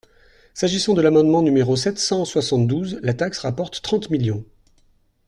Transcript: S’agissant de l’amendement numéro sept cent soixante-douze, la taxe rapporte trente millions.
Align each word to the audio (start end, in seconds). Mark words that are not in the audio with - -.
S’agissant 0.55 0.95
de 0.95 1.01
l’amendement 1.03 1.43
numéro 1.43 1.75
sept 1.75 1.99
cent 1.99 2.25
soixante-douze, 2.25 2.97
la 3.03 3.13
taxe 3.13 3.37
rapporte 3.37 3.83
trente 3.83 4.09
millions. 4.09 4.43